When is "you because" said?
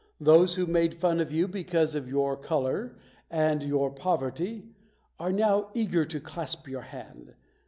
1.31-1.93